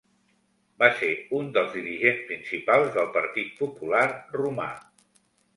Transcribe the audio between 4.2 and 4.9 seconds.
romà.